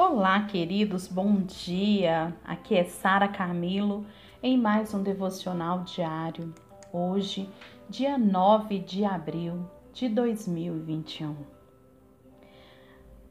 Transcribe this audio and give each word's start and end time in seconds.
Olá, 0.00 0.44
queridos, 0.44 1.08
bom 1.08 1.40
dia. 1.40 2.32
Aqui 2.44 2.76
é 2.76 2.84
Sara 2.84 3.26
Camilo 3.26 4.06
em 4.40 4.56
mais 4.56 4.94
um 4.94 5.02
devocional 5.02 5.80
diário. 5.80 6.54
Hoje, 6.92 7.50
dia 7.90 8.16
9 8.16 8.78
de 8.78 9.04
abril 9.04 9.68
de 9.92 10.08
2021. 10.08 11.34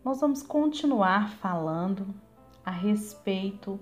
Nós 0.03 0.19
vamos 0.19 0.43
continuar 0.43 1.29
falando 1.37 2.13
a 2.65 2.71
respeito 2.71 3.79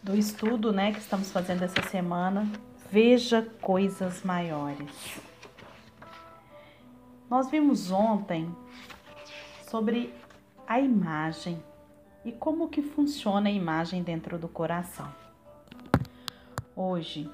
do 0.00 0.14
estudo, 0.14 0.72
né, 0.72 0.92
que 0.92 1.00
estamos 1.00 1.32
fazendo 1.32 1.64
essa 1.64 1.82
semana. 1.82 2.48
Veja 2.92 3.42
coisas 3.60 4.22
maiores. 4.22 5.20
Nós 7.28 7.50
vimos 7.50 7.90
ontem 7.90 8.54
sobre 9.68 10.14
a 10.72 10.80
imagem 10.80 11.62
e 12.24 12.32
como 12.32 12.70
que 12.70 12.80
funciona 12.80 13.50
a 13.50 13.52
imagem 13.52 14.02
dentro 14.02 14.38
do 14.38 14.48
coração. 14.48 15.12
Hoje 16.74 17.30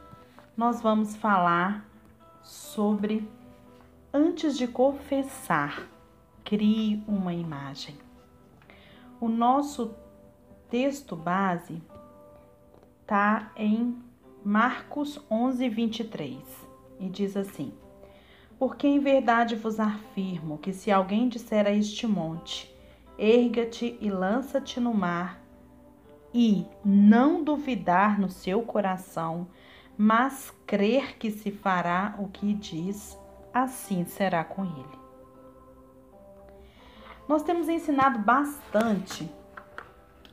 nós 0.56 0.80
vamos 0.80 1.14
falar 1.14 1.88
sobre 2.42 3.30
antes 4.12 4.58
de 4.58 4.66
confessar, 4.66 5.88
crie 6.42 7.00
uma 7.06 7.32
imagem. 7.32 7.96
O 9.20 9.28
nosso 9.28 9.94
texto 10.68 11.14
base 11.14 11.80
está 13.02 13.52
em 13.54 14.02
Marcos 14.44 15.20
11, 15.30 15.68
23 15.68 16.38
e 16.98 17.08
diz 17.08 17.36
assim: 17.36 17.72
Porque 18.58 18.88
em 18.88 18.98
verdade 18.98 19.54
vos 19.54 19.78
afirmo 19.78 20.58
que 20.58 20.72
se 20.72 20.90
alguém 20.90 21.28
disser 21.28 21.68
a 21.68 21.70
este 21.70 22.04
monte, 22.04 22.76
erga-te 23.18 23.98
e 24.00 24.08
lança-te 24.08 24.78
no 24.78 24.94
mar, 24.94 25.42
e 26.32 26.64
não 26.84 27.42
duvidar 27.42 28.20
no 28.20 28.30
seu 28.30 28.62
coração, 28.62 29.48
mas 29.96 30.52
crer 30.66 31.18
que 31.18 31.30
se 31.30 31.50
fará 31.50 32.14
o 32.18 32.28
que 32.28 32.54
diz, 32.54 33.18
assim 33.52 34.04
será 34.04 34.44
com 34.44 34.64
ele. 34.64 34.98
Nós 37.26 37.42
temos 37.42 37.68
ensinado 37.68 38.20
bastante 38.20 39.28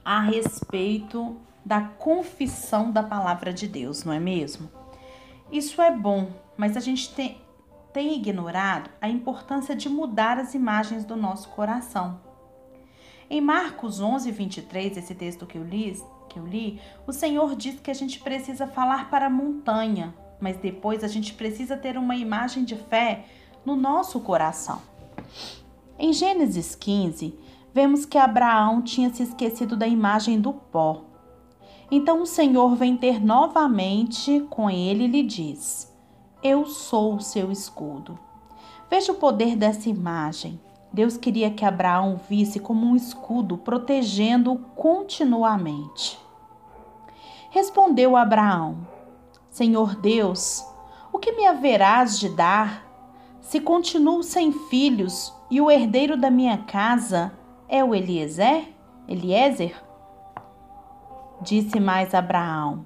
a 0.03 0.21
respeito 0.21 1.35
da 1.65 1.81
confissão 1.81 2.91
da 2.91 3.01
palavra 3.01 3.51
de 3.51 3.67
Deus, 3.67 4.03
não 4.03 4.13
é 4.13 4.19
mesmo? 4.19 4.69
Isso 5.51 5.81
é 5.81 5.91
bom, 5.91 6.29
mas 6.55 6.77
a 6.77 6.79
gente 6.79 7.13
tem, 7.13 7.41
tem 7.91 8.15
ignorado 8.15 8.89
a 9.01 9.09
importância 9.09 9.75
de 9.75 9.89
mudar 9.89 10.37
as 10.37 10.53
imagens 10.53 11.03
do 11.03 11.15
nosso 11.15 11.49
coração. 11.49 12.19
Em 13.29 13.41
Marcos 13.41 13.99
11, 13.99 14.31
23, 14.31 14.97
esse 14.97 15.15
texto 15.15 15.45
que 15.45 15.57
eu 15.57 15.63
li, 15.63 15.99
que 16.29 16.37
eu 16.37 16.45
li, 16.45 16.79
o 17.07 17.11
Senhor 17.11 17.55
diz 17.55 17.79
que 17.79 17.89
a 17.89 17.93
gente 17.93 18.19
precisa 18.19 18.67
falar 18.67 19.09
para 19.09 19.25
a 19.25 19.29
montanha, 19.29 20.13
mas 20.39 20.57
depois 20.57 21.03
a 21.03 21.07
gente 21.07 21.33
precisa 21.33 21.75
ter 21.75 21.97
uma 21.97 22.15
imagem 22.15 22.63
de 22.63 22.75
fé 22.75 23.25
no 23.65 23.75
nosso 23.75 24.19
coração. 24.19 24.79
Em 25.97 26.13
Gênesis 26.13 26.75
15, 26.75 27.33
vemos 27.73 28.05
que 28.05 28.17
Abraão 28.17 28.81
tinha 28.81 29.11
se 29.11 29.23
esquecido 29.23 29.75
da 29.75 29.87
imagem 29.87 30.39
do 30.39 30.53
pó. 30.53 31.05
Então 31.89 32.21
o 32.21 32.27
Senhor 32.27 32.75
vem 32.75 32.95
ter 32.95 33.23
novamente 33.23 34.45
com 34.49 34.69
ele 34.69 35.05
e 35.05 35.07
lhe 35.07 35.23
diz: 35.23 35.91
Eu 36.43 36.65
sou 36.65 37.15
o 37.15 37.21
seu 37.21 37.51
escudo. 37.51 38.19
Veja 38.89 39.11
o 39.11 39.15
poder 39.15 39.55
dessa 39.55 39.89
imagem. 39.89 40.59
Deus 40.95 41.17
queria 41.17 41.51
que 41.51 41.65
Abraão 41.65 42.21
visse 42.29 42.57
como 42.57 42.87
um 42.87 42.95
escudo 42.95 43.57
protegendo-o 43.57 44.57
continuamente. 44.57 46.17
Respondeu 47.49 48.15
Abraão: 48.15 48.87
Senhor 49.49 49.97
Deus, 49.97 50.65
o 51.11 51.19
que 51.19 51.33
me 51.33 51.45
haverás 51.45 52.17
de 52.17 52.29
dar 52.29 52.87
se 53.41 53.59
continuo 53.59 54.23
sem 54.23 54.53
filhos 54.53 55.33
e 55.51 55.59
o 55.59 55.69
herdeiro 55.69 56.15
da 56.15 56.31
minha 56.31 56.59
casa 56.59 57.33
é 57.67 57.83
o 57.83 57.93
Eliezer? 57.93 58.73
Eliezer? 59.05 59.75
Disse 61.41 61.77
mais 61.77 62.15
Abraão: 62.15 62.85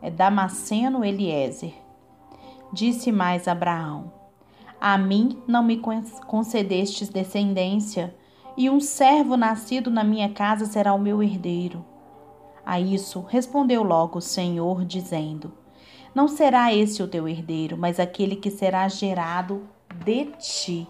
É 0.00 0.10
Damasceno 0.10 1.04
Eliezer. 1.04 1.74
Disse 2.72 3.12
mais 3.12 3.46
Abraão: 3.46 4.21
a 4.84 4.98
mim 4.98 5.40
não 5.46 5.62
me 5.62 5.80
concedestes 6.26 7.08
descendência, 7.08 8.16
e 8.56 8.68
um 8.68 8.80
servo 8.80 9.36
nascido 9.36 9.92
na 9.92 10.02
minha 10.02 10.28
casa 10.28 10.66
será 10.66 10.92
o 10.92 10.98
meu 10.98 11.22
herdeiro. 11.22 11.84
A 12.66 12.80
isso 12.80 13.20
respondeu 13.20 13.84
logo 13.84 14.18
o 14.18 14.20
Senhor, 14.20 14.84
dizendo: 14.84 15.52
Não 16.12 16.26
será 16.26 16.74
esse 16.74 17.00
o 17.00 17.06
teu 17.06 17.28
herdeiro, 17.28 17.78
mas 17.78 18.00
aquele 18.00 18.34
que 18.34 18.50
será 18.50 18.88
gerado 18.88 19.68
de 20.04 20.24
ti. 20.32 20.88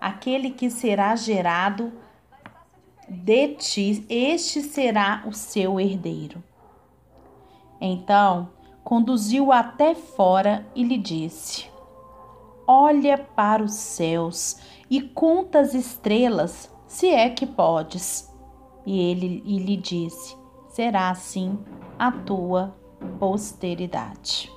Aquele 0.00 0.52
que 0.52 0.70
será 0.70 1.16
gerado 1.16 1.92
de 3.08 3.48
ti, 3.56 4.06
este 4.08 4.62
será 4.62 5.24
o 5.26 5.32
seu 5.32 5.80
herdeiro. 5.80 6.40
Então 7.80 8.50
conduziu-o 8.84 9.50
até 9.50 9.96
fora 9.96 10.64
e 10.76 10.84
lhe 10.84 10.96
disse: 10.96 11.71
olha 12.72 13.18
para 13.18 13.62
os 13.62 13.74
céus 13.74 14.56
e 14.88 15.00
conta 15.00 15.60
as 15.60 15.74
estrelas, 15.74 16.70
se 16.86 17.08
é 17.08 17.28
que 17.28 17.46
podes. 17.46 18.32
E 18.86 18.98
ele 18.98 19.42
e 19.44 19.58
lhe 19.58 19.76
disse: 19.76 20.36
Será 20.68 21.10
assim 21.10 21.58
a 21.98 22.10
tua 22.10 22.74
posteridade. 23.18 24.50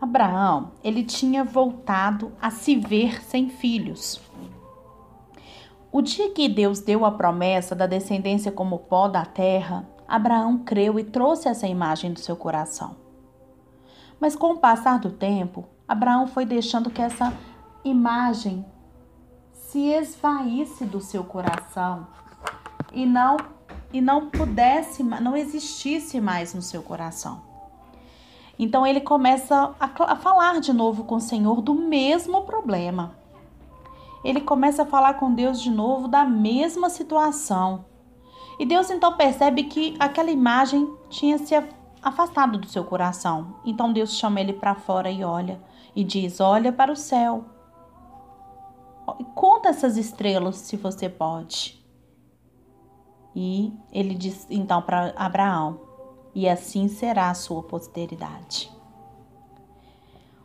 Abraão, 0.00 0.72
ele 0.82 1.02
tinha 1.02 1.42
voltado 1.44 2.32
a 2.40 2.50
se 2.50 2.76
ver 2.76 3.22
sem 3.22 3.48
filhos. 3.48 4.20
O 5.90 6.02
dia 6.02 6.30
que 6.30 6.48
Deus 6.48 6.80
deu 6.80 7.04
a 7.04 7.10
promessa 7.10 7.74
da 7.74 7.86
descendência 7.86 8.52
como 8.52 8.78
pó 8.78 9.08
da 9.08 9.24
terra, 9.24 9.88
Abraão 10.06 10.58
creu 10.58 10.98
e 10.98 11.04
trouxe 11.04 11.48
essa 11.48 11.66
imagem 11.66 12.12
do 12.12 12.20
seu 12.20 12.36
coração. 12.36 12.96
Mas 14.20 14.36
com 14.36 14.52
o 14.52 14.58
passar 14.58 14.98
do 14.98 15.10
tempo, 15.10 15.64
Abraão 15.88 16.26
foi 16.26 16.44
deixando 16.44 16.90
que 16.90 17.00
essa 17.00 17.32
imagem 17.82 18.64
se 19.54 19.78
esvaísse 19.86 20.84
do 20.84 21.00
seu 21.00 21.24
coração 21.24 22.06
e 22.92 23.06
não 23.06 23.38
e 23.90 24.02
não 24.02 24.28
pudesse, 24.28 25.02
não 25.02 25.34
existisse 25.34 26.20
mais 26.20 26.52
no 26.52 26.60
seu 26.60 26.82
coração. 26.82 27.40
Então 28.58 28.86
ele 28.86 29.00
começa 29.00 29.74
a, 29.80 30.12
a 30.12 30.16
falar 30.16 30.60
de 30.60 30.74
novo 30.74 31.04
com 31.04 31.14
o 31.14 31.20
Senhor 31.20 31.62
do 31.62 31.74
mesmo 31.74 32.42
problema. 32.42 33.16
Ele 34.22 34.42
começa 34.42 34.82
a 34.82 34.86
falar 34.86 35.14
com 35.14 35.32
Deus 35.32 35.58
de 35.58 35.70
novo 35.70 36.06
da 36.06 36.24
mesma 36.24 36.90
situação. 36.90 37.86
E 38.58 38.66
Deus 38.66 38.90
então 38.90 39.16
percebe 39.16 39.64
que 39.64 39.96
aquela 39.98 40.30
imagem 40.30 40.92
tinha 41.08 41.38
se 41.38 41.54
afastado 42.02 42.58
do 42.58 42.66
seu 42.66 42.84
coração. 42.84 43.54
Então 43.64 43.90
Deus 43.90 44.12
chama 44.14 44.40
ele 44.40 44.52
para 44.52 44.74
fora 44.74 45.10
e 45.10 45.24
olha 45.24 45.58
e 45.98 46.04
diz: 46.04 46.38
Olha 46.38 46.72
para 46.72 46.92
o 46.92 46.96
céu. 46.96 47.44
Conta 49.34 49.70
essas 49.70 49.96
estrelas 49.96 50.54
se 50.54 50.76
você 50.76 51.08
pode. 51.08 51.84
E 53.34 53.72
ele 53.90 54.14
diz 54.14 54.46
então 54.48 54.80
para 54.80 55.12
Abraão: 55.16 55.80
E 56.32 56.48
assim 56.48 56.86
será 56.86 57.30
a 57.30 57.34
sua 57.34 57.64
posteridade. 57.64 58.70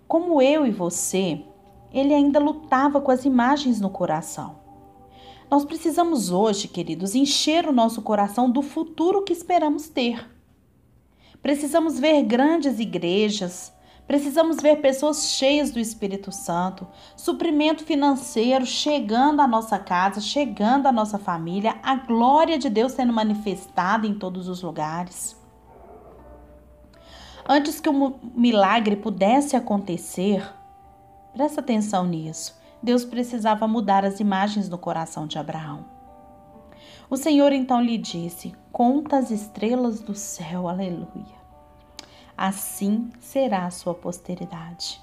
Como 0.08 0.42
eu 0.42 0.66
e 0.66 0.72
você, 0.72 1.46
ele 1.92 2.16
ainda 2.16 2.40
lutava 2.40 3.00
com 3.00 3.12
as 3.12 3.24
imagens 3.24 3.80
no 3.80 3.92
coração. 3.92 4.56
Nós 5.52 5.63
precisamos 5.63 6.31
hoje, 6.31 6.68
queridos, 6.68 7.13
encher 7.13 7.68
o 7.68 7.72
nosso 7.72 8.01
coração 8.01 8.50
do 8.50 8.63
futuro 8.63 9.24
que 9.24 9.33
esperamos 9.33 9.88
ter. 9.88 10.27
Precisamos 11.44 12.00
ver 12.00 12.24
grandes 12.24 12.80
igrejas, 12.80 13.72
Precisamos 14.05 14.57
ver 14.57 14.81
pessoas 14.81 15.29
cheias 15.29 15.71
do 15.71 15.79
Espírito 15.79 16.31
Santo, 16.31 16.85
suprimento 17.15 17.85
financeiro 17.85 18.65
chegando 18.65 19.41
à 19.41 19.47
nossa 19.47 19.79
casa, 19.79 20.19
chegando 20.19 20.88
à 20.88 20.91
nossa 20.91 21.17
família, 21.17 21.77
a 21.81 21.95
glória 21.95 22.59
de 22.59 22.69
Deus 22.69 22.91
sendo 22.91 23.13
manifestada 23.13 24.05
em 24.05 24.13
todos 24.13 24.50
os 24.50 24.61
lugares. 24.61 25.41
Antes 27.47 27.79
que 27.79 27.89
o 27.89 28.19
milagre 28.35 28.97
pudesse 28.97 29.55
acontecer, 29.55 30.53
presta 31.33 31.61
atenção 31.61 32.05
nisso. 32.05 32.61
Deus 32.81 33.05
precisava 33.05 33.67
mudar 33.67 34.03
as 34.03 34.19
imagens 34.19 34.67
no 34.67 34.77
coração 34.77 35.25
de 35.25 35.39
Abraão. 35.39 35.85
O 37.09 37.15
Senhor 37.15 37.53
então 37.53 37.81
lhe 37.81 37.97
disse: 37.97 38.53
Conta 38.71 39.17
as 39.17 39.31
estrelas 39.31 40.01
do 40.01 40.13
céu, 40.13 40.67
aleluia 40.67 41.43
assim 42.38 43.09
será 43.19 43.65
a 43.65 43.71
sua 43.71 43.94
posteridade. 43.94 45.01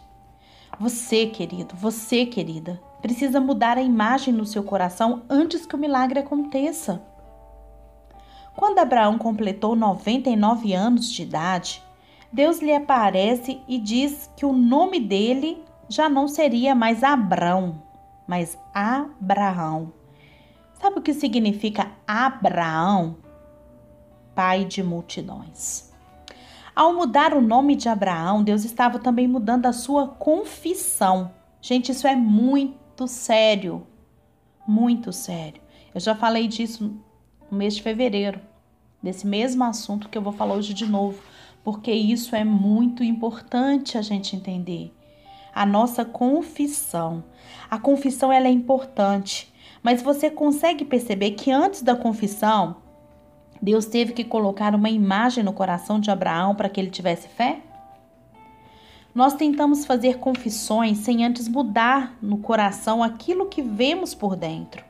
Você, 0.79 1.27
querido, 1.27 1.75
você, 1.77 2.25
querida, 2.25 2.81
precisa 3.03 3.41
mudar 3.41 3.77
a 3.77 3.83
imagem 3.83 4.33
no 4.33 4.47
seu 4.47 4.63
coração 4.63 5.23
antes 5.29 5.67
que 5.67 5.75
o 5.75 5.79
milagre 5.79 6.21
aconteça. 6.21 7.03
Quando 8.57 8.79
Abraão 8.79 9.19
completou 9.19 9.75
99 9.75 10.73
anos 10.73 11.11
de 11.11 11.23
idade, 11.23 11.83
Deus 12.33 12.61
lhe 12.61 12.75
aparece 12.75 13.61
e 13.67 13.79
diz 13.79 14.31
que 14.37 14.47
o 14.47 14.53
nome 14.53 15.01
dele 15.01 15.65
já 15.89 16.09
não 16.09 16.29
seria 16.29 16.75
mais 16.75 17.03
Abrão, 17.03 17.83
mas 18.27 18.57
Abraão. 18.73 19.93
Sabe 20.75 21.01
o 21.01 21.03
que 21.03 21.13
significa 21.13 21.91
Abraão? 22.07 23.17
Pai 24.35 24.65
de 24.65 24.83
multidões. 24.83 25.90
Ao 26.75 26.95
mudar 26.95 27.35
o 27.35 27.41
nome 27.41 27.75
de 27.75 27.89
Abraão, 27.89 28.43
Deus 28.43 28.65
estava 28.65 28.99
também 28.99 29.27
mudando 29.27 29.67
a 29.67 29.73
sua 29.73 30.07
confissão. 30.07 31.33
Gente, 31.61 31.91
isso 31.93 32.07
é 32.07 32.15
muito 32.15 33.07
sério. 33.09 33.87
Muito 34.67 35.13
sério. 35.13 35.61
Eu 35.93 36.01
já 36.01 36.15
falei 36.15 36.47
disso 36.47 36.95
no 37.51 37.59
mês 37.59 37.75
de 37.75 37.83
fevereiro, 37.83 38.41
desse 39.03 39.27
mesmo 39.27 39.65
assunto 39.65 40.09
que 40.09 40.17
eu 40.17 40.23
vou 40.23 40.33
falar 40.33 40.55
hoje 40.55 40.73
de 40.73 40.87
novo, 40.87 41.21
porque 41.65 41.91
isso 41.91 42.37
é 42.37 42.45
muito 42.45 43.03
importante 43.03 43.99
a 43.99 44.03
gente 44.03 44.37
entender. 44.37 44.95
A 45.53 45.67
nossa 45.67 46.05
confissão. 46.05 47.25
A 47.69 47.79
confissão 47.79 48.33
ela 48.33 48.47
é 48.47 48.51
importante, 48.51 49.53
mas 49.83 50.01
você 50.01 50.31
consegue 50.31 50.85
perceber 50.85 51.33
que 51.33 51.51
antes 51.51 51.83
da 51.83 51.97
confissão, 51.97 52.77
Deus 53.63 53.85
teve 53.85 54.13
que 54.13 54.25
colocar 54.25 54.75
uma 54.75 54.89
imagem 54.89 55.45
no 55.45 55.53
coração 55.53 56.01
de 56.01 56.11
Abraão 56.11 56.55
para 56.55 56.69
que 56.69 56.81
ele 56.81 56.91
tivesse 56.91 57.29
fé? 57.29 57.61
Nós 59.15 59.35
tentamos 59.35 59.85
fazer 59.85 60.19
confissões 60.19 60.99
sem 60.99 61.25
antes 61.25 61.47
mudar 61.47 62.17
no 62.23 62.39
coração 62.39 63.03
aquilo 63.03 63.47
que 63.47 63.61
vemos 63.61 64.15
por 64.15 64.35
dentro. 64.35 64.85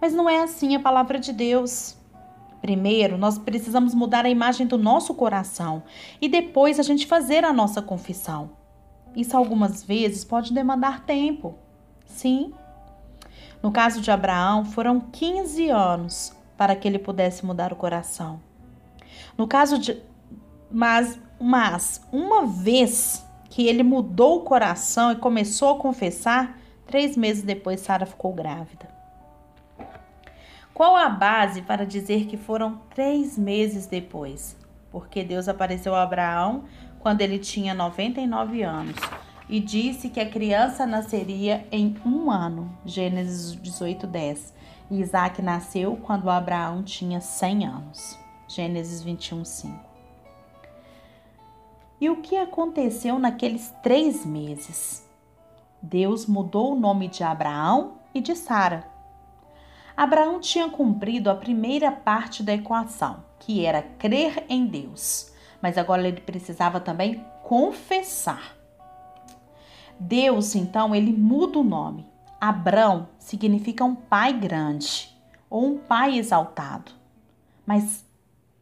Mas 0.00 0.14
não 0.14 0.30
é 0.30 0.42
assim 0.42 0.74
a 0.74 0.80
palavra 0.80 1.18
de 1.18 1.32
Deus. 1.32 1.96
Primeiro, 2.62 3.18
nós 3.18 3.38
precisamos 3.38 3.94
mudar 3.94 4.24
a 4.24 4.30
imagem 4.30 4.66
do 4.66 4.78
nosso 4.78 5.12
coração 5.12 5.82
e 6.20 6.28
depois 6.28 6.78
a 6.80 6.82
gente 6.82 7.06
fazer 7.06 7.44
a 7.44 7.52
nossa 7.52 7.82
confissão. 7.82 8.50
Isso 9.14 9.36
algumas 9.36 9.82
vezes 9.82 10.24
pode 10.24 10.54
demandar 10.54 11.04
tempo. 11.04 11.56
Sim. 12.06 12.54
No 13.62 13.70
caso 13.70 14.00
de 14.00 14.10
Abraão, 14.10 14.64
foram 14.64 15.00
15 15.00 15.68
anos 15.68 16.41
para 16.62 16.76
que 16.76 16.86
ele 16.86 17.00
pudesse 17.00 17.44
mudar 17.44 17.72
o 17.72 17.76
coração. 17.76 18.40
No 19.36 19.48
caso 19.48 19.80
de. 19.80 20.00
Mas, 20.70 21.18
mas 21.40 22.00
uma 22.12 22.46
vez 22.46 23.26
que 23.50 23.66
ele 23.66 23.82
mudou 23.82 24.36
o 24.36 24.44
coração 24.44 25.10
e 25.10 25.16
começou 25.16 25.70
a 25.70 25.78
confessar, 25.80 26.56
três 26.86 27.16
meses 27.16 27.42
depois 27.42 27.80
Sara 27.80 28.06
ficou 28.06 28.32
grávida. 28.32 28.88
Qual 30.72 30.94
a 30.94 31.08
base 31.08 31.62
para 31.62 31.84
dizer 31.84 32.26
que 32.26 32.36
foram 32.36 32.80
três 32.94 33.36
meses 33.36 33.88
depois? 33.88 34.56
Porque 34.92 35.24
Deus 35.24 35.48
apareceu 35.48 35.96
a 35.96 36.04
Abraão 36.04 36.62
quando 37.00 37.22
ele 37.22 37.40
tinha 37.40 37.74
99 37.74 38.62
anos 38.62 38.94
e 39.48 39.58
disse 39.58 40.08
que 40.08 40.20
a 40.20 40.30
criança 40.30 40.86
nasceria 40.86 41.66
em 41.72 41.96
um 42.06 42.30
ano. 42.30 42.72
Gênesis 42.86 43.52
18, 43.60 44.06
10. 44.06 44.61
Isaac 44.94 45.40
nasceu 45.40 45.96
quando 45.96 46.28
Abraão 46.28 46.82
tinha 46.82 47.20
100 47.20 47.66
anos. 47.66 48.18
Gênesis 48.46 49.02
21, 49.02 49.44
5. 49.44 49.92
E 52.00 52.10
o 52.10 52.16
que 52.20 52.36
aconteceu 52.36 53.18
naqueles 53.18 53.72
três 53.82 54.26
meses? 54.26 55.08
Deus 55.80 56.26
mudou 56.26 56.72
o 56.72 56.78
nome 56.78 57.08
de 57.08 57.24
Abraão 57.24 57.98
e 58.14 58.20
de 58.20 58.36
Sara. 58.36 58.86
Abraão 59.96 60.40
tinha 60.40 60.68
cumprido 60.68 61.30
a 61.30 61.34
primeira 61.34 61.90
parte 61.90 62.42
da 62.42 62.52
equação, 62.52 63.24
que 63.38 63.64
era 63.64 63.82
crer 63.82 64.44
em 64.48 64.66
Deus, 64.66 65.32
mas 65.60 65.78
agora 65.78 66.06
ele 66.06 66.20
precisava 66.20 66.80
também 66.80 67.24
confessar. 67.42 68.56
Deus, 69.98 70.54
então, 70.54 70.94
ele 70.94 71.12
muda 71.12 71.58
o 71.58 71.64
nome 71.64 72.11
Abrão 72.42 73.08
significa 73.20 73.84
um 73.84 73.94
pai 73.94 74.32
grande 74.32 75.16
ou 75.48 75.64
um 75.64 75.78
pai 75.78 76.18
exaltado. 76.18 76.90
Mas 77.64 78.04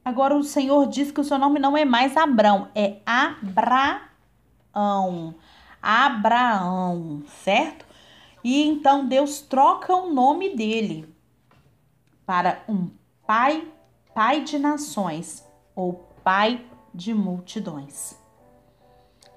agora 0.04 0.36
o 0.36 0.44
Senhor 0.44 0.86
diz 0.86 1.10
que 1.10 1.22
o 1.22 1.24
seu 1.24 1.38
nome 1.38 1.58
não 1.58 1.74
é 1.74 1.82
mais 1.82 2.14
Abrão, 2.14 2.68
é 2.74 2.98
Abraão. 3.06 4.04
Abraão, 5.80 7.22
certo? 7.42 7.86
E 8.44 8.62
então 8.62 9.06
Deus 9.06 9.40
troca 9.40 9.96
o 9.96 10.12
nome 10.12 10.54
dele 10.54 11.10
para 12.26 12.62
um 12.68 12.90
pai, 13.26 13.66
pai 14.14 14.44
de 14.44 14.58
nações 14.58 15.42
ou 15.74 16.06
pai 16.22 16.66
de 16.92 17.14
multidões. 17.14 18.14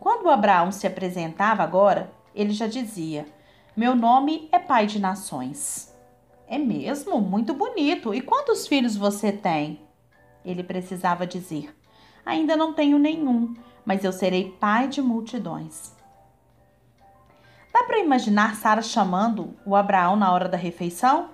Quando 0.02 0.30
Abraão 0.30 0.70
se 0.70 0.86
apresentava 0.86 1.64
agora, 1.64 2.12
ele 2.36 2.52
já 2.52 2.68
dizia: 2.68 3.26
meu 3.76 3.96
nome 3.96 4.48
é 4.52 4.60
pai 4.60 4.86
de 4.86 5.00
nações. 5.00 5.92
É 6.48 6.60
mesmo? 6.60 7.20
Muito 7.20 7.56
bonito. 7.56 8.14
E 8.14 8.22
quantos 8.22 8.68
filhos 8.68 8.96
você 8.96 9.32
tem? 9.32 9.82
Ele 10.46 10.64
precisava 10.64 11.26
dizer: 11.26 11.76
Ainda 12.24 12.56
não 12.56 12.74
tenho 12.74 13.00
nenhum, 13.00 13.56
mas 13.84 14.04
eu 14.04 14.12
serei 14.12 14.52
pai 14.60 14.88
de 14.88 15.02
multidões. 15.02 15.92
Dá 17.74 17.84
para 17.84 17.98
imaginar 17.98 18.56
Sara 18.56 18.84
chamando 18.84 19.56
o 19.66 19.76
Abraão 19.76 20.16
na 20.16 20.32
hora 20.32 20.48
da 20.48 20.58
refeição? 20.58 21.32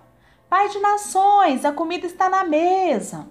Pai 0.49 0.69
de 0.69 0.79
nações, 0.79 1.65
a 1.65 1.73
comida 1.73 2.05
está 2.05 2.29
na 2.29 2.45
mesa. 2.45 3.27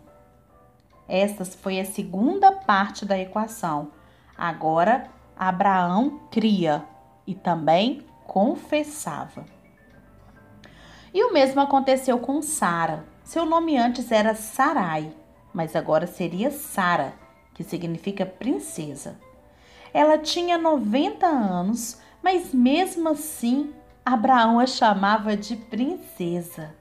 Esta 1.08 1.46
foi 1.46 1.80
a 1.80 1.84
segunda 1.86 2.52
parte 2.52 3.06
da 3.06 3.18
equação. 3.18 3.90
Agora, 4.36 5.08
Abraão 5.34 6.20
cria 6.30 6.84
e 7.26 7.34
também 7.34 8.06
confessava. 8.28 9.46
E 11.14 11.24
o 11.24 11.32
mesmo 11.32 11.62
aconteceu 11.62 12.18
com 12.18 12.42
Sara. 12.42 13.06
Seu 13.24 13.46
nome 13.46 13.78
antes 13.78 14.12
era 14.12 14.34
Sarai, 14.34 15.10
mas 15.52 15.74
agora 15.74 16.06
seria 16.06 16.50
Sara, 16.50 17.14
que 17.54 17.64
significa 17.64 18.26
princesa. 18.26 19.18
Ela 19.94 20.18
tinha 20.18 20.58
90 20.58 21.26
anos, 21.26 21.98
mas 22.22 22.52
mesmo 22.52 23.08
assim 23.08 23.72
Abraão 24.04 24.60
a 24.60 24.66
chamava 24.66 25.34
de 25.34 25.56
princesa. 25.56 26.74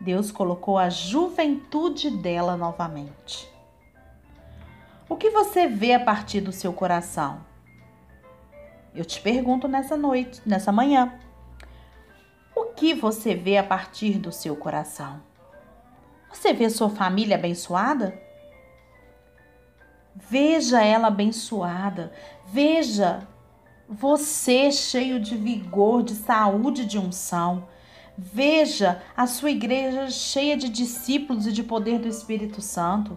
Deus 0.00 0.32
colocou 0.32 0.78
a 0.78 0.88
juventude 0.88 2.10
dela 2.10 2.56
novamente. 2.56 3.46
O 5.06 5.16
que 5.16 5.28
você 5.28 5.66
vê 5.66 5.92
a 5.92 6.00
partir 6.00 6.40
do 6.40 6.52
seu 6.52 6.72
coração? 6.72 7.47
Eu 8.98 9.04
te 9.04 9.20
pergunto 9.20 9.68
nessa 9.68 9.96
noite, 9.96 10.42
nessa 10.44 10.72
manhã. 10.72 11.14
O 12.52 12.64
que 12.74 12.92
você 12.94 13.32
vê 13.32 13.56
a 13.56 13.62
partir 13.62 14.18
do 14.18 14.32
seu 14.32 14.56
coração? 14.56 15.22
Você 16.32 16.52
vê 16.52 16.68
sua 16.68 16.90
família 16.90 17.36
abençoada? 17.36 18.20
Veja 20.16 20.82
ela 20.82 21.06
abençoada. 21.06 22.12
Veja 22.48 23.24
você 23.88 24.72
cheio 24.72 25.20
de 25.20 25.36
vigor, 25.36 26.02
de 26.02 26.16
saúde, 26.16 26.84
de 26.84 26.98
unção. 26.98 27.68
Veja 28.16 29.00
a 29.16 29.28
sua 29.28 29.52
igreja 29.52 30.10
cheia 30.10 30.56
de 30.56 30.68
discípulos 30.68 31.46
e 31.46 31.52
de 31.52 31.62
poder 31.62 32.00
do 32.00 32.08
Espírito 32.08 32.60
Santo. 32.60 33.16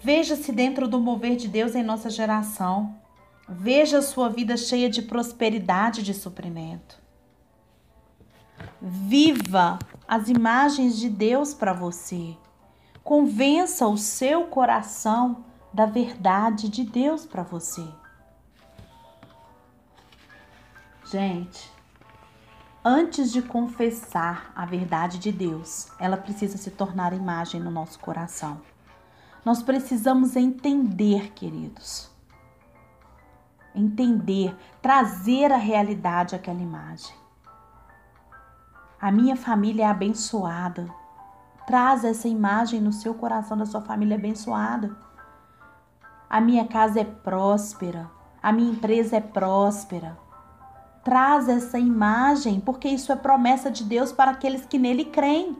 Veja-se 0.00 0.50
dentro 0.50 0.88
do 0.88 0.98
mover 0.98 1.36
de 1.36 1.46
Deus 1.46 1.76
em 1.76 1.84
nossa 1.84 2.10
geração. 2.10 3.00
Veja 3.48 3.98
a 3.98 4.02
sua 4.02 4.28
vida 4.28 4.56
cheia 4.56 4.88
de 4.88 5.02
prosperidade 5.02 6.00
e 6.00 6.04
de 6.04 6.14
suprimento. 6.14 6.96
Viva 8.80 9.78
as 10.06 10.28
imagens 10.28 10.98
de 10.98 11.08
Deus 11.08 11.52
para 11.52 11.72
você. 11.72 12.36
Convença 13.02 13.86
o 13.86 13.96
seu 13.96 14.44
coração 14.46 15.44
da 15.72 15.86
verdade 15.86 16.68
de 16.68 16.84
Deus 16.84 17.26
para 17.26 17.42
você. 17.42 17.86
Gente, 21.10 21.70
antes 22.84 23.32
de 23.32 23.42
confessar 23.42 24.52
a 24.54 24.64
verdade 24.64 25.18
de 25.18 25.32
Deus, 25.32 25.88
ela 25.98 26.16
precisa 26.16 26.56
se 26.56 26.70
tornar 26.70 27.12
imagem 27.12 27.60
no 27.60 27.70
nosso 27.70 27.98
coração. 27.98 28.62
Nós 29.44 29.62
precisamos 29.62 30.36
entender, 30.36 31.32
queridos, 31.32 32.11
entender, 33.74 34.56
trazer 34.80 35.52
a 35.52 35.56
realidade 35.56 36.34
àquela 36.34 36.60
imagem. 36.60 37.14
A 39.00 39.10
minha 39.10 39.34
família 39.34 39.84
é 39.84 39.88
abençoada. 39.88 40.88
Traz 41.66 42.04
essa 42.04 42.28
imagem 42.28 42.80
no 42.80 42.92
seu 42.92 43.14
coração 43.14 43.56
da 43.56 43.66
sua 43.66 43.80
família 43.80 44.16
abençoada. 44.16 44.96
A 46.30 46.40
minha 46.40 46.66
casa 46.66 47.00
é 47.00 47.04
próspera. 47.04 48.10
A 48.42 48.52
minha 48.52 48.72
empresa 48.72 49.16
é 49.16 49.20
próspera. 49.20 50.16
traz 51.04 51.48
essa 51.48 51.78
imagem, 51.78 52.60
porque 52.60 52.88
isso 52.88 53.12
é 53.12 53.16
promessa 53.16 53.70
de 53.70 53.84
Deus 53.84 54.12
para 54.12 54.30
aqueles 54.30 54.64
que 54.64 54.78
nele 54.78 55.04
creem. 55.06 55.56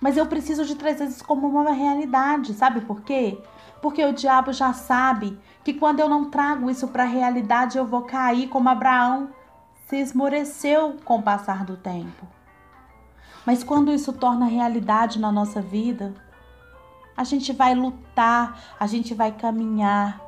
Mas 0.00 0.16
eu 0.16 0.26
preciso 0.26 0.64
de 0.64 0.74
trazer 0.74 1.04
isso 1.04 1.24
como 1.24 1.46
uma 1.46 1.72
realidade, 1.72 2.52
sabe 2.54 2.80
por 2.80 3.02
quê? 3.02 3.40
Porque 3.84 4.02
o 4.02 4.14
diabo 4.14 4.50
já 4.50 4.72
sabe 4.72 5.38
que 5.62 5.74
quando 5.74 6.00
eu 6.00 6.08
não 6.08 6.30
trago 6.30 6.70
isso 6.70 6.88
para 6.88 7.02
a 7.02 7.06
realidade, 7.06 7.76
eu 7.76 7.84
vou 7.84 8.00
cair 8.00 8.48
como 8.48 8.70
Abraão 8.70 9.28
se 9.86 9.98
esmoreceu 9.98 10.96
com 11.04 11.18
o 11.18 11.22
passar 11.22 11.66
do 11.66 11.76
tempo. 11.76 12.26
Mas 13.44 13.62
quando 13.62 13.92
isso 13.92 14.10
torna 14.10 14.46
realidade 14.46 15.18
na 15.18 15.30
nossa 15.30 15.60
vida, 15.60 16.14
a 17.14 17.24
gente 17.24 17.52
vai 17.52 17.74
lutar, 17.74 18.58
a 18.80 18.86
gente 18.86 19.12
vai 19.12 19.32
caminhar 19.32 20.18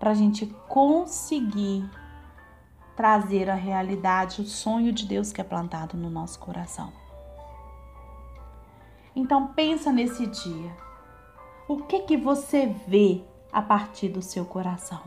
para 0.00 0.12
a 0.12 0.14
gente 0.14 0.46
conseguir 0.66 1.86
trazer 2.96 3.50
à 3.50 3.54
realidade 3.54 4.40
o 4.40 4.46
sonho 4.46 4.94
de 4.94 5.04
Deus 5.04 5.30
que 5.30 5.42
é 5.42 5.44
plantado 5.44 5.94
no 5.94 6.08
nosso 6.08 6.38
coração. 6.38 6.90
Então 9.14 9.48
pensa 9.48 9.92
nesse 9.92 10.26
dia. 10.26 10.93
O 11.66 11.78
que 11.78 12.00
que 12.00 12.16
você 12.16 12.66
vê 12.66 13.22
a 13.50 13.62
partir 13.62 14.10
do 14.10 14.20
seu 14.20 14.44
coração? 14.44 15.02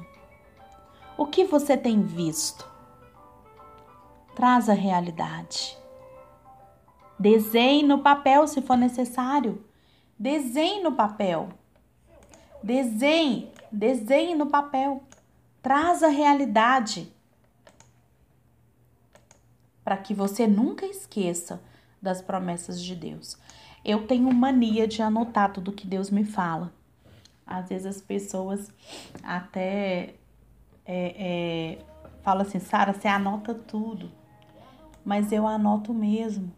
O 1.15 1.27
que 1.27 1.45
você 1.45 1.77
tem 1.77 2.01
visto? 2.01 2.67
Traz 4.35 4.67
a 4.67 4.73
realidade. 4.73 5.77
Desenhe 7.19 7.83
no 7.83 7.99
papel 7.99 8.47
se 8.47 8.59
for 8.61 8.75
necessário. 8.75 9.63
Desenhe 10.17 10.81
no 10.81 10.93
papel. 10.93 11.49
Desenhe, 12.63 13.51
desenhe 13.71 14.33
no 14.33 14.47
papel. 14.47 15.03
Traz 15.61 16.01
a 16.01 16.07
realidade 16.07 17.13
para 19.83 19.97
que 19.97 20.13
você 20.13 20.47
nunca 20.47 20.87
esqueça 20.87 21.61
das 22.01 22.19
promessas 22.19 22.81
de 22.81 22.95
Deus. 22.95 23.37
Eu 23.87 24.05
tenho 24.05 24.31
mania 24.33 24.85
de 24.85 25.01
anotar 25.01 25.53
tudo 25.53 25.71
que 25.71 25.87
Deus 25.87 26.09
me 26.09 26.25
fala. 26.25 26.73
Às 27.45 27.69
vezes 27.69 27.85
as 27.85 28.01
pessoas 28.01 28.69
até 29.23 30.15
é, 30.85 31.77
é, 31.77 31.85
falam 32.21 32.45
assim, 32.45 32.59
Sara, 32.59 32.91
você 32.91 33.07
anota 33.07 33.55
tudo. 33.55 34.11
Mas 35.05 35.31
eu 35.31 35.47
anoto 35.47 35.93
mesmo. 35.93 36.51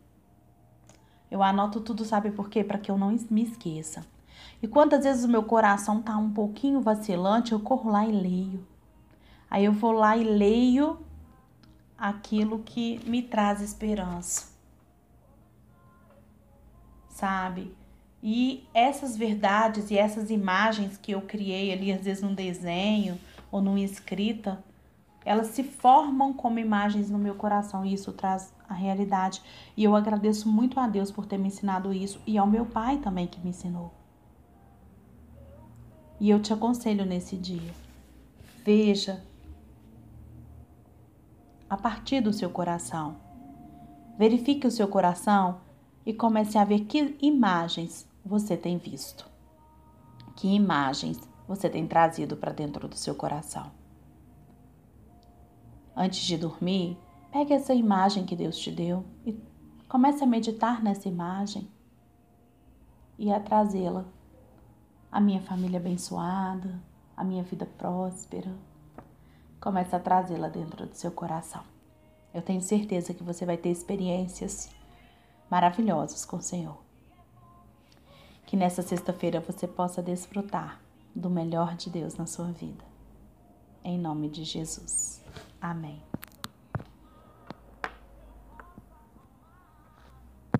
Eu 1.29 1.43
anoto 1.43 1.79
tudo, 1.81 2.03
sabe 2.03 2.31
por 2.31 2.49
quê? 2.49 2.63
Para 2.63 2.79
que 2.79 2.89
eu 2.89 2.97
não 2.97 3.15
me 3.29 3.43
esqueça. 3.43 4.03
E 4.59 4.67
quantas 4.67 5.03
vezes 5.03 5.23
o 5.23 5.29
meu 5.29 5.43
coração 5.43 6.01
tá 6.01 6.17
um 6.17 6.31
pouquinho 6.31 6.81
vacilante, 6.81 7.51
eu 7.51 7.59
corro 7.59 7.91
lá 7.91 8.07
e 8.07 8.11
leio. 8.11 8.65
Aí 9.51 9.65
eu 9.65 9.71
vou 9.71 9.91
lá 9.91 10.17
e 10.17 10.23
leio 10.23 10.99
aquilo 11.95 12.59
que 12.59 12.99
me 13.05 13.21
traz 13.21 13.61
esperança. 13.61 14.48
Sabe? 17.19 17.75
E 18.23 18.65
essas 18.73 19.17
verdades 19.17 19.91
e 19.91 19.97
essas 19.97 20.31
imagens 20.31 20.95
que 20.95 21.11
eu 21.11 21.21
criei 21.21 21.73
ali, 21.73 21.91
às 21.91 22.01
vezes 22.01 22.23
num 22.23 22.33
desenho 22.33 23.19
ou 23.51 23.59
numa 23.61 23.81
escrita, 23.81 24.63
elas 25.25 25.47
se 25.47 25.61
formam 25.61 26.31
como 26.31 26.59
imagens 26.59 27.09
no 27.09 27.17
meu 27.17 27.35
coração 27.35 27.85
e 27.85 27.93
isso 27.93 28.13
traz 28.13 28.53
a 28.69 28.73
realidade. 28.73 29.41
E 29.75 29.83
eu 29.83 29.97
agradeço 29.97 30.47
muito 30.47 30.79
a 30.79 30.87
Deus 30.87 31.11
por 31.11 31.25
ter 31.25 31.37
me 31.37 31.49
ensinado 31.49 31.93
isso 31.93 32.21
e 32.25 32.37
ao 32.37 32.47
meu 32.47 32.65
pai 32.65 32.99
também 32.99 33.27
que 33.27 33.41
me 33.41 33.49
ensinou. 33.49 33.93
E 36.21 36.29
eu 36.29 36.41
te 36.41 36.53
aconselho 36.53 37.05
nesse 37.05 37.35
dia. 37.35 37.73
Veja 38.63 39.21
a 41.69 41.75
partir 41.75 42.21
do 42.21 42.31
seu 42.31 42.49
coração. 42.49 43.17
Verifique 44.17 44.65
o 44.65 44.71
seu 44.71 44.87
coração 44.87 45.67
e 46.09 46.13
comece 46.15 46.57
a 46.57 46.63
ver 46.63 46.85
que 46.85 47.15
imagens 47.21 48.09
você 48.25 48.57
tem 48.57 48.79
visto. 48.79 49.29
Que 50.35 50.47
imagens 50.47 51.19
você 51.47 51.69
tem 51.69 51.85
trazido 51.85 52.35
para 52.35 52.51
dentro 52.51 52.87
do 52.87 52.95
seu 52.95 53.13
coração. 53.13 53.71
Antes 55.95 56.21
de 56.21 56.35
dormir, 56.35 56.97
pegue 57.31 57.53
essa 57.53 57.75
imagem 57.75 58.25
que 58.25 58.35
Deus 58.35 58.57
te 58.57 58.71
deu 58.71 59.05
e 59.23 59.39
comece 59.87 60.23
a 60.23 60.27
meditar 60.27 60.81
nessa 60.81 61.07
imagem 61.07 61.69
e 63.15 63.31
a 63.31 63.39
trazê-la. 63.39 64.03
A 65.11 65.21
minha 65.21 65.41
família 65.41 65.79
abençoada, 65.79 66.81
a 67.15 67.23
minha 67.23 67.43
vida 67.43 67.67
próspera, 67.77 68.51
Comece 69.61 69.95
a 69.95 69.99
trazê-la 69.99 70.49
dentro 70.49 70.87
do 70.87 70.95
seu 70.95 71.11
coração. 71.11 71.61
Eu 72.33 72.41
tenho 72.41 72.61
certeza 72.61 73.13
que 73.13 73.23
você 73.23 73.45
vai 73.45 73.57
ter 73.57 73.69
experiências 73.69 74.71
maravilhosas 75.49 76.25
com 76.25 76.37
o 76.37 76.41
Senhor. 76.41 76.77
Que 78.45 78.57
nessa 78.57 78.81
sexta-feira 78.81 79.39
você 79.39 79.67
possa 79.67 80.01
desfrutar 80.01 80.79
do 81.15 81.29
melhor 81.29 81.75
de 81.75 81.89
Deus 81.89 82.15
na 82.15 82.25
sua 82.25 82.51
vida. 82.51 82.83
Em 83.83 83.97
nome 83.97 84.29
de 84.29 84.43
Jesus. 84.43 85.23
Amém. 85.61 86.01